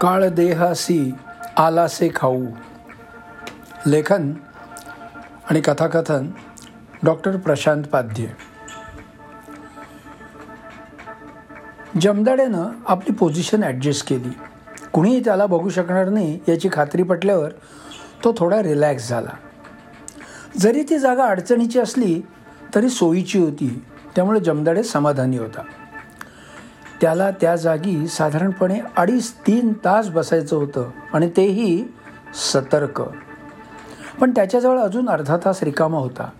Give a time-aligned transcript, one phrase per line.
[0.00, 1.12] काळ देहासी
[1.56, 2.46] आलासे खाऊ.
[3.86, 4.32] लेखन
[5.50, 6.30] आणि कथाकथन
[7.02, 8.26] डॉक्टर प्रशांत पाध्य.
[12.00, 14.30] जमदाड्यानं आपली पोझिशन ॲडजस्ट केली.
[14.92, 17.50] कुणीही त्याला बघू शकणार नाही याची खात्री पटल्यावर
[18.24, 19.36] तो थोडा रिलॅक्स झाला.
[20.56, 22.22] जरी ती जागा अडचणीची असली
[22.74, 23.84] तरी सोयीची होती.
[24.16, 25.62] त्यामुळे जमदाडे समाधानी होता.
[27.00, 31.84] त्याला त्या जागी साधारणपणे अडीच तीन तास बसायचं होतं आणि तेही
[32.34, 33.02] सतर्क.
[34.20, 36.30] पण त्याच्याजवळ अजून अर्धा तास रिकामा होता.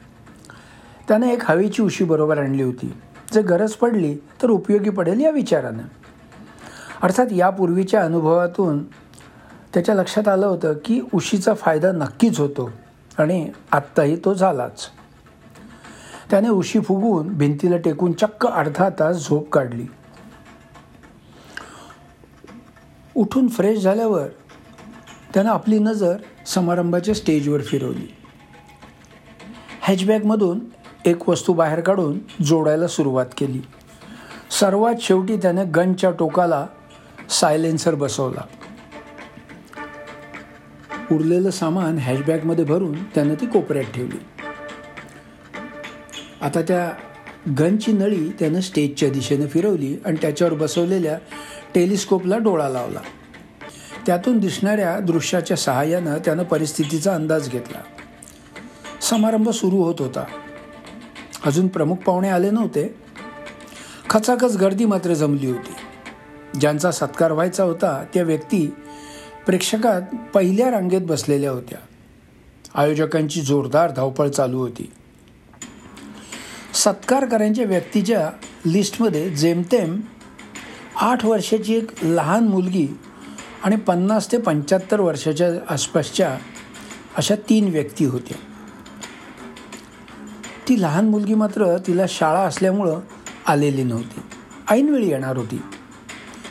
[1.08, 2.94] त्याने एक हवेची उशी बरोबर आणली होती.
[3.32, 5.82] जर गरज पडली तर उपयोगी पडेल या विचारानं.
[7.02, 8.84] अर्थात यापूर्वीच्या अनुभवातून
[9.74, 12.70] त्याच्या लक्षात आलं होतं की उशीचा फायदा नक्कीच होतो
[13.18, 14.86] आणि आत्ताही तो झालाच.
[16.30, 19.86] त्याने उशी फुगून भिंतीला टेकून चक्क अर्धा तास झोप काढली.
[23.20, 24.26] उठून फ्रेश झाल्यावर
[25.34, 28.14] त्यानं आपली नजर समारंभाच्या स्टेजवर फिरवली.
[29.80, 30.60] हॅचबॅगमधून
[31.04, 33.60] एक वस्तू बाहेर काढून जोडायला सुरुवात केली.
[34.60, 36.66] सर्वात शेवटी त्याने गनच्या टोकाला
[37.30, 38.40] सायलेन्सर बसवला.
[41.12, 44.18] उरलेलं सामान हॅशबॅगमध्ये भरून त्यानं ती कोपऱ्यात ठेवली.
[46.40, 46.92] आता त्या
[47.58, 51.18] गनची नळी त्यानं स्टेजच्या दिशेने फिरवली आणि त्याच्यावर बसवलेल्या
[51.74, 53.00] टेलिस्कोपला डोळा लावला.
[54.06, 57.78] त्यातून दिसणाऱ्या दृश्याच्या सहाय्यानं त्यानं परिस्थितीचा अंदाज घेतला.
[59.00, 60.24] समारंभ सुरू होत होता.
[61.44, 62.94] अजून प्रमुख पाहुणे आले नव्हते.
[64.10, 65.72] खचाखच गर्दी मात्र जमली होती.
[66.60, 68.66] ज्यांचा सत्कार व्हायचा होता त्या व्यक्ती
[69.46, 70.02] प्रेक्षकात
[70.34, 71.78] पहिल्या रांगेत बसलेल्या होत्या.
[72.74, 74.92] आयोजकांची जोरदार धावपळ चालू होती.
[76.74, 78.30] सत्कार करायच्या व्यक्तीच्या
[78.66, 80.00] लिस्टमध्ये जेमतेम
[81.00, 82.86] आठ वर्षाची एक लहान मुलगी
[83.64, 86.36] आणि पन्नास ते पंच्याहत्तर वर्षाच्या आसपासच्या
[87.16, 88.36] अशा तीन व्यक्ती होत्या
[90.68, 93.00] ती लहान मुलगी मात्र तिला शाळा असल्यामुळं
[93.46, 94.20] आलेली नव्हती.
[94.70, 95.60] ऐनवेळी येणार होती.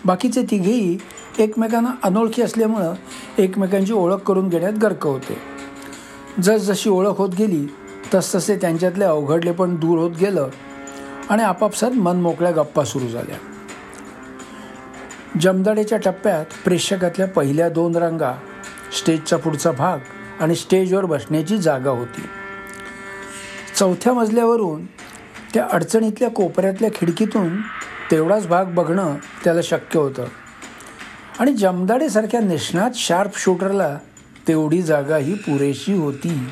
[0.06, 0.98] बाकीचे तिघेही
[1.40, 2.94] एकमेकांना अनोळखी असल्यामुळं
[3.38, 5.38] एकमेकांची ओळख करून घेण्यात गर्क होते.
[6.42, 7.66] जसजशी ओळख होत गेली
[8.14, 10.50] तसतसे त्यांच्यातले अवघडले पण दूर होत गेलं
[11.30, 13.38] आणि आपापसात मनमोकळ्या गप्पा सुरू झाल्या.
[15.38, 18.32] जमदाडेच्या टप्प्यात प्रेक्षकातल्या पहिल्या दोन रांगा
[19.00, 19.98] स्टेजचा पुढचा भाग
[20.40, 22.22] आणि स्टेजवर बसण्याची जागा होती.
[23.76, 24.86] चौथ्या मजल्यावरून
[25.54, 27.62] त्या अडचणीतल्या कोपऱ्यातल्या खिडकीतून
[28.12, 30.26] तेवढाच भाग बघणं त्याला शक्य होतं.
[31.40, 33.98] आणि जमदाडेसारख्या निष्णात शार्प शूटरला
[34.48, 36.50] तेवढी जागा ही पुरेशी होती.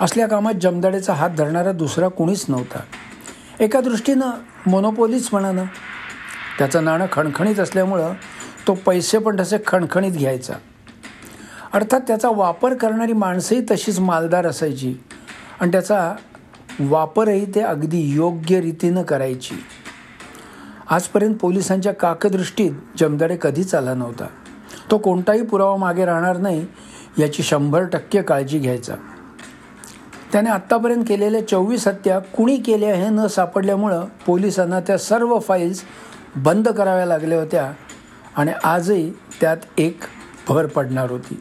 [0.00, 2.80] असल्या कामात जमदाडेचा हात धरणारा दुसरा कोणीच नव्हता.
[3.60, 4.30] एका दृष्टीनं
[4.66, 5.64] मोनोपोलीच म्हणानं
[6.58, 8.12] त्याचं नाणं खणखणीत असल्यामुळं
[8.66, 10.54] तो पैसे पण तसे खणखणीत घ्यायचा.
[11.72, 14.94] अर्थात त्याचा वापर करणारी माणसंही तशीच मालदार असायची
[15.60, 16.14] आणि त्याचा
[16.80, 19.54] वापरही ते अगदी योग्य रीतीनं करायची.
[20.90, 24.26] आजपर्यंत पोलिसांच्या काकदृष्टीत जमदाडे कधीच आला नव्हता.
[24.90, 26.66] तो कोणताही पुरावा मागे राहणार नाही
[27.18, 28.94] याची शंभर टक्के काळजी घ्यायचा.
[30.32, 35.82] त्याने आत्तापर्यंत केलेल्या चोवीस हत्या कुणी केल्या हे न सापडल्यामुळं पोलिसांना त्या सर्व फाईल्स
[36.36, 37.72] बंद कराव्या लागल्या होत्या
[38.36, 40.00] आणि आजही त्यात एक
[40.48, 41.40] भर पडणार होती.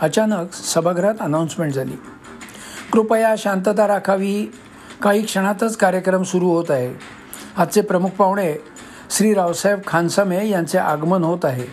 [0.00, 1.92] अचानक सभागृहात अनाऊन्समेंट झाली.
[2.92, 4.52] कृपया शांतता राखावी.
[5.02, 6.94] काही क्षणातच कार्यक्रम सुरू होत आहे.
[7.56, 8.54] आजचे प्रमुख पाहुणे
[9.10, 11.66] श्री रावसाहेब खानसामे यांचे आगमन होत आहे.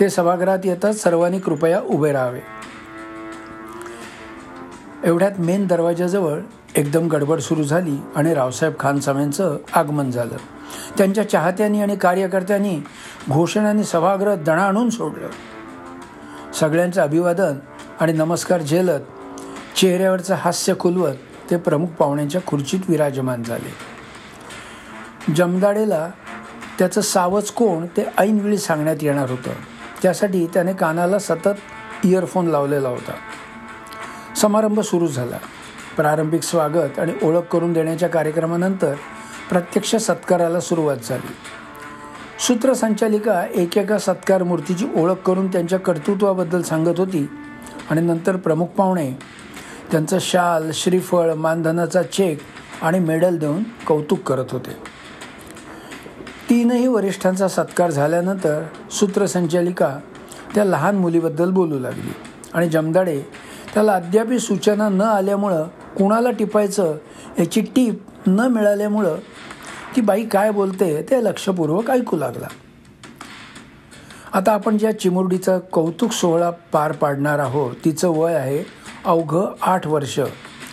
[0.00, 2.40] ते सभागृहात येताच सर्वांनी कृपया उभे राहावे.
[5.04, 6.38] एवढ्यात मेन दरवाजाजवळ
[6.76, 10.36] एकदम गडबड सुरू झाली आणि रावसाहेब खानसामेंचं आगमन झालं.
[10.98, 12.80] त्यांच्या चाहत्यांनी आणि कार्यकर्त्यांनी
[13.30, 15.28] घोषणांनी सभागृह दणा आणून सोडलं.
[16.52, 17.54] सगळ्यांचं अभिवादन
[18.00, 19.00] आणि नमस्कार झेलत
[19.76, 21.14] चेहऱ्यावरचं हास्य खुलवत
[21.50, 23.72] ते प्रमुख पाहुण्यांच्या खुर्चीत विराजमान झाले.
[25.32, 26.10] जमदाडेला
[26.78, 29.50] त्याचं सावज कोण ते ऐनवेळी सांगण्यात येणार होतं.
[30.02, 33.12] त्यासाठी त्याने कानाला सतत इयरफोन लावलेला होता.
[34.36, 35.36] समारंभ सुरू झाला.
[35.96, 38.94] प्रारंभिक स्वागत आणि ओळख करून देण्याच्या कार्यक्रमानंतर
[39.50, 41.34] प्रत्यक्ष सत्काराला सुरुवात झाली.
[42.40, 47.28] सूत्रसंचालिका एकेका सत्कार मूर्तीची ओळख करून त्यांच्या कर्तृत्वाबद्दल सांगत होती
[47.90, 49.12] आणि नंतर प्रमुख पाहुणे
[49.90, 52.38] त्यांचं शाल श्रीफळ मानधनाचा चेक
[52.82, 54.76] आणि मेडल देऊन कौतुक करत होते.
[56.50, 59.98] तीनही वरिष्ठांचा सत्कार झाल्यानंतर सूत्रसंचालिका
[60.54, 62.12] त्या लहान मुलीबद्दल बोलू लागली
[62.54, 63.20] आणि जमदाडे
[63.74, 65.64] त्याला अद्यापही सूचना न आल्यामुळं
[65.98, 66.96] कुणाला टिपायचं
[67.38, 69.16] याची टीप न मिळाल्यामुळं
[69.96, 72.46] ती बाई काय बोलते ते लक्षपूर्वक ऐकू लागला.
[74.32, 78.64] आता आपण ज्या चिमुरडीचा कौतुक सोहळा पार पाडणार आहोत तिचं वय आहे
[79.04, 80.18] अवघं आठ वर्ष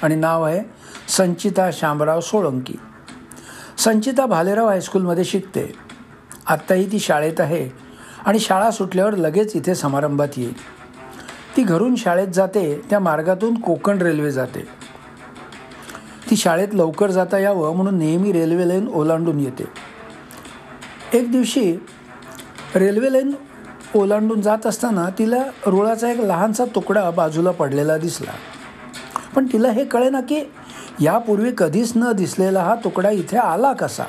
[0.03, 0.61] आणि नाव आहे
[1.09, 2.73] संचिता शामराव सोळंकी.
[3.77, 5.73] संचिता भालेराव हायस्कूलमध्ये शिकते.
[6.47, 7.69] आत्ताही ती शाळेत आहे
[8.25, 10.53] आणि शाळा सुटल्यावर लगेच इथे समारंभात येईल.
[11.57, 14.80] ती घरून शाळेत जाते त्या मार्गातून कोकण रेल्वे जाते.
[16.31, 19.63] ती शाळेत लवकर जाता यावं म्हणून नेहमी रेल्वे लाईन ओलांडून येते.
[21.13, 21.73] एक दिवशी
[22.75, 23.31] रेल्वे लाईन
[23.95, 28.31] ओलांडून जात असताना तिला रुळाचा एक लहानसा तुकडा बाजूला पडलेला दिसला.
[29.35, 30.41] पण तिला हे कळे ना की
[31.01, 34.03] यापूर्वी कधीच न दिसलेला हा तुकडा इथे आला कसा?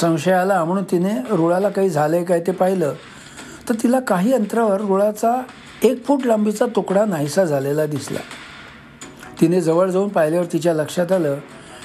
[0.00, 2.92] संशय आला म्हणून तिने रुळाला काही झालंय काय ते पाहिलं.
[3.68, 5.42] तर तिला काही अंतरावर रुळाचा
[5.82, 8.18] एक फूट लांबीचा तुकडा नाहीसा झालेला दिसला.
[9.40, 11.38] तिने जवळ जाऊन पाहिल्यावर तिच्या लक्षात आलं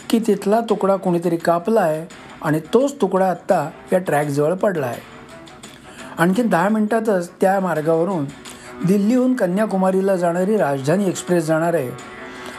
[0.09, 2.05] की तिथला तुकडा कोणीतरी कापला आहे
[2.41, 5.01] आणि तोच तुकडा आत्ता या ट्रॅकजवळ पडला आहे
[6.17, 8.25] आणखी दहा मिनटातच त्या मार्गावरून
[8.87, 11.89] दिल्लीहून कन्याकुमारीला जाणारी राजधानी एक्सप्रेस जाणार आहे.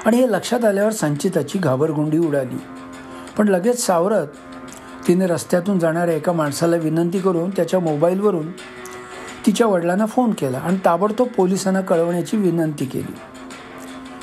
[0.06, 2.56] आणि हे लक्षात आल्यावर संचिताची घाबरगुंडी उडाली.
[3.38, 4.26] पण लगेच सावरत
[5.08, 8.50] तिने रस्त्यातून जाणाऱ्या एका माणसाला विनंती करून त्याच्या मोबाईलवरून
[9.46, 13.14] तिच्या वडिलांना फोन केला आणि ताबडतोब पोलिसांना कळवण्याची विनंती केली.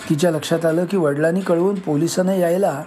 [0.09, 2.83] तिच्या लक्षात आलं की वडिलांनी कळवून पोलिसांना यायला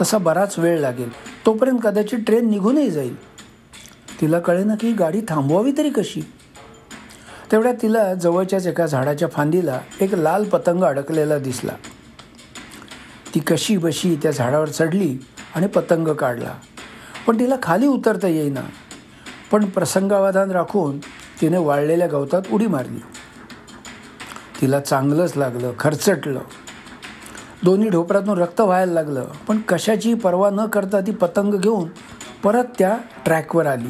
[0.00, 1.10] तसा बराच वेळ लागेल.
[1.46, 3.24] तोपर्यंत कदाचित ट्रेन निघूनही जाईल.
[4.20, 6.20] तिला कळेना की गाडी थांबवावी तरी कशी?
[7.52, 11.72] तेवढ्यात तिला जवळच्याच एका झाडाच्या फांदीला एक लाल पतंग अडकलेला दिसला.
[13.34, 15.18] ती कशी बशी त्या झाडावर चढली
[15.54, 16.54] आणि पतंग काढला.
[17.26, 18.60] पण तिला खाली उतरता येईना.
[19.52, 20.98] पण प्रसंगावधान राखून
[21.40, 23.00] तिने वाळलेल्या गवतात उडी मारली.
[24.64, 26.40] तिला चांगलंच लागलं खरचटलं.
[27.64, 29.24] दोन्ही ढोपरातून रक्त व्हायला लागलं.
[29.48, 31.88] पण कशाची पर्वा न करता ती पतंग घेऊन
[32.44, 33.88] परत त्या ट्रॅकवर आली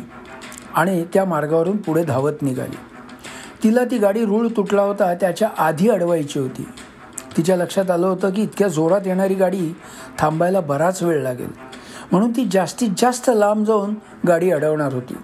[0.74, 2.76] आणि त्या मार्गावरून पुढे धावत निघाली.
[3.62, 6.68] तिला ती गाडी रूळ तुटला होता त्याच्या आधी अडवायची होती.
[7.36, 9.76] तिच्या लक्षात आलं होतं की इतक्या जोरात येणारी गाडी
[10.18, 11.50] थांबायला बराच वेळ लागेल.
[12.12, 13.94] म्हणून ती जास्तीत जास्त लांब जाऊन
[14.28, 15.14] गाडी अडवणार होती.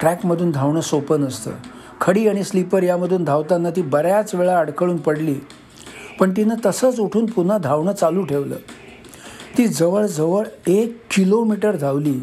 [0.00, 1.50] ट्रॅकमधून धावणं सोपं नसतं.
[2.00, 5.34] खडी आणि स्लीपर यामधून धावताना ती बऱ्याच वेळा अडकळून पडली.
[6.20, 8.56] पण तिनं तसंच उठून पुन्हा धावणं चालू ठेवलं.
[9.58, 12.20] ती जवळजवळ एक किलोमीटर धावली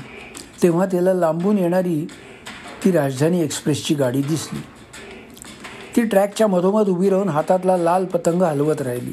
[0.63, 2.07] तेव्हा तिला लांबून येणारी
[2.83, 4.59] ती राजधानी एक्सप्रेसची गाडी दिसली.
[5.95, 9.12] ती ट्रॅकच्या मधोमध उभी राहून हातातला लाल पतंग हलवत राहिली.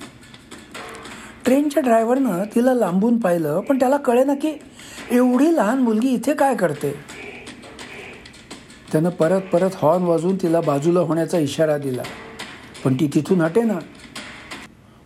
[1.45, 4.53] ट्रेनच्या ड्रायव्हरनं तिला लांबून पाहिलं पण त्याला कळे ना की
[5.11, 6.95] एवढी लहान मुलगी इथे काय करते?
[8.95, 12.03] त्यानं परत परत हॉर्न वाजवून तिला बाजूला होण्याचा इशारा दिला.
[12.85, 13.75] पण ती तिथून हटे ना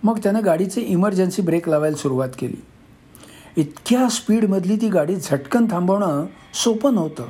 [0.02, 2.62] मग त्यानं गाडीचे इमर्जन्सी ब्रेक लावायला सुरुवात केली.
[3.60, 7.24] इतक्या स्पीडमधली ती गाडी झटकन थांबवणं सोपं नव्हतं.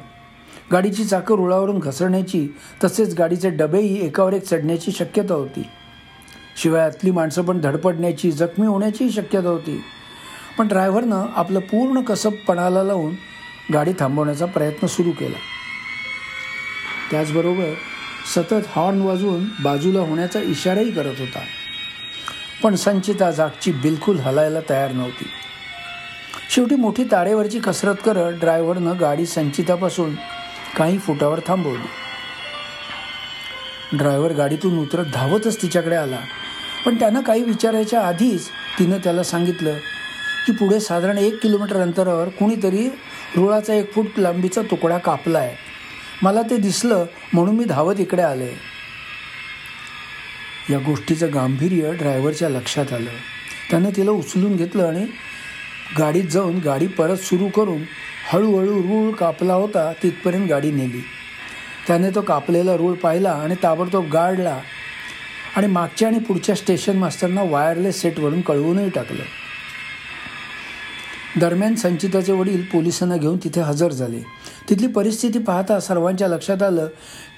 [0.72, 2.48] गाडीची चाकं रुळावरून घसरण्याची
[2.84, 5.66] तसेच गाडीचे डबेही एकावर एक चढण्याची शक्यता होती.
[6.62, 9.80] शिवाय आतली माणसं पण धडपडण्याची जखमी होण्याची शक्यता होती.
[10.58, 13.14] पण ड्रायव्हरनं आपलं पूर्ण कसब पणाला लावून
[13.72, 15.36] गाडी थांबवण्याचा प्रयत्न सुरू केला.
[17.10, 17.74] त्याचबरोबर
[18.34, 21.40] सतत हॉर्न वाजवून बाजूला होण्याचा इशाराही करत होता.
[22.62, 25.30] पण संचिता जागची बिलकुल हलायला तयार नव्हती.
[26.50, 30.14] शेवटी मोठी तारेवरची कसरत करत ड्रायव्हरनं गाडी संचितापासून
[30.76, 31.88] काही फुटावर थांबवली.
[33.92, 36.18] ड्रायव्हर गाडीतून उतरत धावतच तिच्याकडे आला.
[36.86, 38.48] पण त्यानं काही विचारायच्या आधीच
[38.78, 39.74] तिनं त्याला सांगितलं
[40.46, 42.88] की पुढे साधारण एक किलोमीटर अंतरावर कुणीतरी
[43.36, 45.56] रुळाचा एक फूट लांबीचा तुकडा कापला आहे
[46.22, 48.50] मला ते दिसलं म्हणून मी धावत इकडे आले.
[50.70, 53.10] या गोष्टीचं गांभीर्य ड्रायव्हरच्या लक्षात आलं.
[53.70, 55.06] त्यानं तिला उचलून घेतलं आणि
[55.98, 57.82] गाडीत जाऊन गाडी परत सुरू करून
[58.30, 61.04] हळूहळू रूळ कापला होता तिथपर्यंत गाडी नेली.
[61.86, 64.60] त्याने तो कापलेला रूळ पाहिला आणि ताबडतोब गाडला
[65.56, 69.22] आणि मागच्या आणि पुढच्या स्टेशन मास्टरना वायरलेस सेटवरून कळवूनही टाकलं.
[71.38, 74.18] दरम्यान संचिताचे वडील पोलिसांना घेऊन तिथे हजर झाले.
[74.70, 76.88] तिथली परिस्थिती पाहता सर्वांच्या लक्षात आलं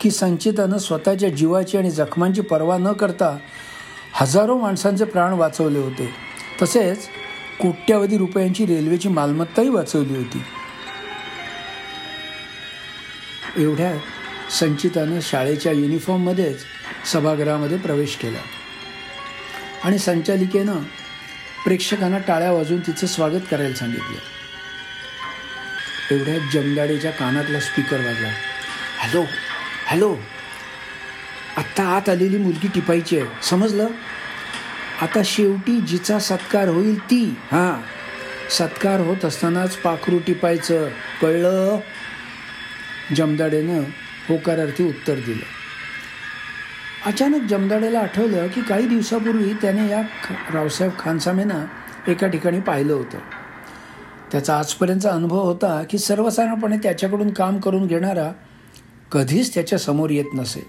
[0.00, 3.38] की संचितानं स्वतःच्या जीवाची आणि जखमांची पर्वा न करता
[4.12, 6.10] हजारो माणसांचे प्राण वाचवले होते.
[6.62, 6.98] तसेच
[7.60, 10.42] कोट्यावधी रुपयांची रेल्वेची मालमत्ताही वाचवली होती.
[13.56, 13.92] एवढ्या
[14.60, 16.58] संचितानं शाळेच्या युनिफॉर्ममध्येच
[17.12, 18.38] सभागृहामध्ये प्रवेश केला.
[19.84, 20.76] आणि संचालिकेनं
[21.64, 24.18] प्रेक्षकांना टाळ्या वाजवून तिचं स्वागत करायला सांगितलं.
[26.14, 28.28] एवढ्यात जमदाडेच्या कानातला स्पीकर वाजला.
[28.98, 29.24] हॅलो
[29.86, 30.16] हॅलो
[31.56, 33.86] आत्ता आत आलेली मुलगी टिपायची आहे समजलं?
[35.00, 37.24] आता शेवटी जिचा सत्कार होईल ती.
[37.24, 37.82] हां
[38.50, 40.88] सत्कार होत असतानाच पाखरू टिपायचं.
[41.22, 41.78] कळलं?
[43.16, 43.82] जमदाडेनं
[44.28, 45.59] होकारार्थी उत्तर दिलं.
[47.06, 50.02] अचानक जमदाडेला आठवलं की काही दिवसापूर्वी त्याने या
[50.54, 51.64] रावसाहेब खानसामेना
[52.08, 53.18] एका ठिकाणी पाहिलं होतं.
[54.32, 58.32] त्याचा आजपर्यंतचा अनुभव होता की सर्वसाधारणपणे त्याच्याकडून काम करून घेणारा
[59.12, 60.66] कधीच त्याच्यासमोर येत नसे.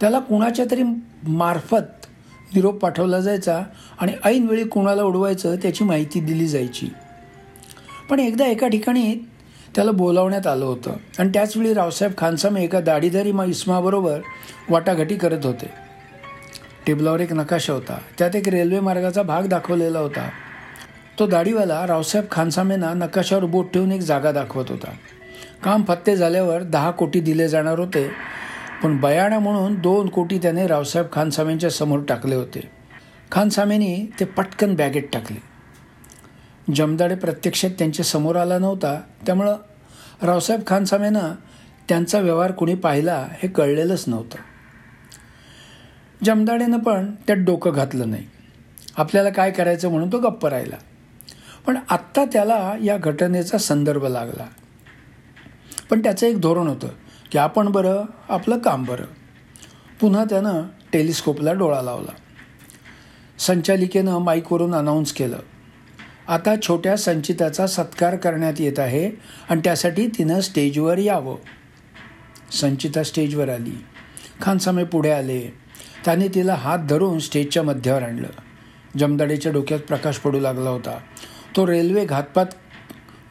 [0.00, 0.82] त्याला कुणाच्या तरी
[1.28, 2.06] मार्फत
[2.54, 3.62] निरोप पाठवला जायचा
[4.00, 6.88] आणि ऐनवेळी कुणाला उडवायचं त्याची माहिती दिली जायची.
[8.10, 9.14] पण एकदा एका ठिकाणी
[9.74, 10.92] त्याला बोलावण्यात आलं होतं.
[11.18, 14.20] आणि त्याचवेळी रावसाहेब खानसामे एका दाढीधारी मा इस्माबरोबर
[14.70, 15.70] वाटाघाटी करत होते.
[16.86, 17.98] टेबलावर एक नकाशा होता.
[18.18, 20.28] त्यात एक रेल्वे मार्गाचा भाग दाखवलेला होता.
[21.18, 24.90] तो दाढीवाला रावसाहेब खानसामेंना नकाशावर बोट ठेवून एक जागा दाखवत होता.
[25.64, 28.10] काम फत्ते झाल्यावर दहा कोटी दिले जाणार होते
[28.82, 32.60] पण बयाणा म्हणून दोन कोटी त्याने रावसाहेब खानसामेंच्या समोर टाकले होते.
[33.32, 35.47] खानसामेनी ते पटकन बॅगेत टाकले.
[36.74, 39.00] जमदाडे प्रत्यक्षात त्यांच्यासमोर आला नव्हता.
[39.26, 39.56] त्यामुळं
[40.22, 41.32] रावसाहेब खानसामेनं
[41.88, 44.38] त्यांचा व्यवहार कुणी पाहिला हे कळलेलंच नव्हतं.
[46.24, 48.24] जमदाडेनं पण त्यात डोकं घातलं नाही.
[48.96, 50.76] आपल्याला काय करायचं म्हणून तो गप्प राहिला.
[51.66, 54.46] पण आत्ता त्याला या घटनेचा संदर्भ लागला.
[55.90, 56.88] पण त्याचं एक धोरण होतं
[57.32, 59.04] की आपण बरं आपलं काम बरं.
[60.00, 62.12] पुन्हा त्यानं टेलिस्कोपला डोळा लावला.
[63.38, 65.38] संचालिकेनं माईकवरून अनाऊन्स केलं.
[66.28, 69.10] आता छोट्या संचिताचा सत्कार करण्यात येत आहे
[69.48, 71.36] आणि त्यासाठी तिनं स्टेजवर यावं.
[72.52, 73.84] संचिता स्टेजवर आली.
[74.42, 75.54] खानसामे पुढे आले.
[76.04, 78.26] त्याने तिला हात धरून स्टेजच्या मध्यावर आणलं.
[78.98, 80.98] जमदाडेच्या डोक्यात प्रकाश पडू लागला होता.
[81.56, 82.46] तो रेल्वे घातपात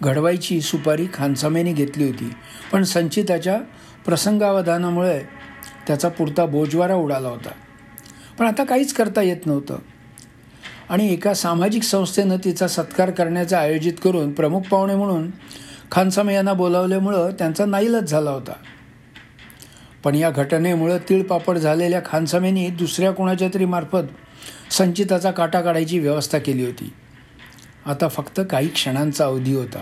[0.03, 2.33] घडवायची सुपारी खानसामेने घेतली होती.
[2.71, 3.59] पण संचिताच्या
[4.05, 5.19] प्रसंगावधानामुळे
[5.87, 7.51] त्याचा पुरता बोजवारा उडाला होता.
[8.39, 9.77] पण आता काहीच करता येत नव्हतं.
[10.89, 15.31] आणि एका सामाजिक संस्थेनं तिचा सत्कार करण्याचा आयोजित करून प्रमुख पाहुणे म्हणून
[15.91, 18.53] खानसामे यांना बोलावल्यामुळं त्यांचा नाईलच झाला होता.
[20.03, 24.03] पण या घटनेमुळं तिळपापड झालेल्या खानसामेनी दुसऱ्या कोणाच्या तरी मार्फत
[24.71, 26.93] संचिताचा काटा काढायची व्यवस्था केली होती.
[27.85, 29.79] आता फक्त काही क्षणांचा अवधी होता.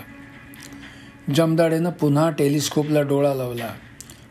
[1.36, 3.70] जमदाडेनं पुन्हा टेलिस्कोपला डोळा लावला.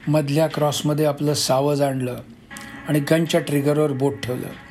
[0.09, 2.16] मधल्या क्रॉसमध्ये आपलं सावज आणलं
[2.88, 4.63] आणि गनच्या ट्रिगरवर बोट ठेवलं.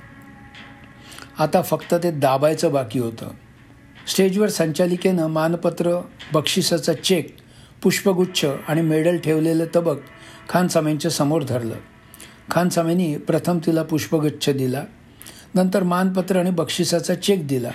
[1.39, 3.27] आता फक्त ते दाबायचं बाकी होतं.
[4.07, 6.01] स्टेजवर संचालिकेनं मानपत्र
[6.33, 7.35] बक्षिसाचा चेक
[7.83, 9.97] पुष्पगुच्छ आणि मेडल ठेवलेलं तबक
[10.49, 11.75] खानसामेंच्या समोर धरलं.
[12.51, 14.83] खानसामेंनी प्रथम तिला पुष्पगुच्छ दिला
[15.55, 17.71] नंतर मानपत्र आणि बक्षिसाचा चेक दिला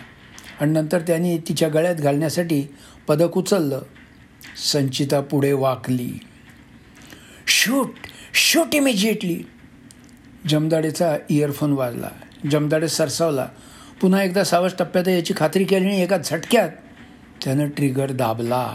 [0.60, 2.64] आणि नंतर त्यांनी तिच्या गळ्यात घालण्यासाठी
[3.08, 3.80] पदक उचललं.
[4.72, 6.18] संचिता पुढे वाकली.
[7.46, 7.94] शूट
[8.34, 9.42] शूट इमिजिएटली
[10.48, 12.08] जमदाडेचा इयरफोन वाजला.
[12.50, 13.48] जमदाडे सरसावला.
[14.00, 16.68] पुन्हा एकदा सावज टप्प्यात याची खात्री केली आणि एका झटक्यात
[17.44, 18.72] त्यानं ट्रिगर दाबला.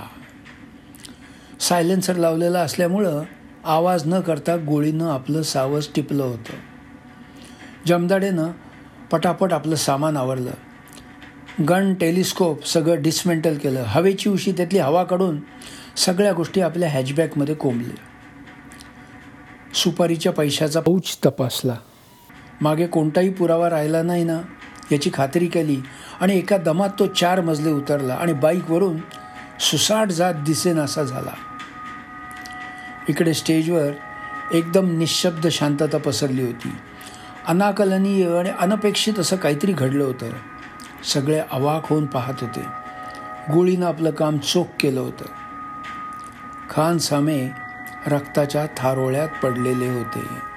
[1.59, 3.23] सायलेन्सर लावलेला असल्यामुळं
[3.65, 6.53] आवाज न करता गोळीनं आपलं सावज टिपलं होतं.
[7.87, 8.51] जमदाडेनं
[9.11, 10.51] पटापट आपलं सामान आवरलं.
[11.63, 13.83] गन टेलिस्कोप सगळं डिसमेंटल केलं.
[13.87, 15.39] हवेची उशी त्यातली हवा काढून
[15.97, 17.95] सगळ्या गोष्टी आपल्या हॅचबॅकमध्ये कोंबल्या.
[19.73, 21.75] सुपारीच्या पैशाचा पौच तपासला.
[22.63, 24.41] मागे कोणताही पुरावा राहिला नाही ना
[24.91, 25.81] याची खात्री केली
[26.19, 28.97] आणि एका दमात तो चार मजले उतरला आणि बाईकवरून
[29.59, 31.33] सुसाट जात दिसेनासा झाला.
[33.09, 33.91] इकडे स्टेजवर
[34.51, 36.71] एकदम निशब्द शांतता पसरली होती.
[37.47, 40.29] अनाकलनीय आणि अनपेक्षित असं काहीतरी घडलं होतं.
[41.03, 42.61] सगळे अवाक होऊन पाहत होते.
[43.53, 45.25] गोळीनं आपलं काम चोख केलं होतं.
[46.69, 47.49] खान सामे
[48.07, 50.52] रक्ताच्या थारोळ्यात पडलेले होते.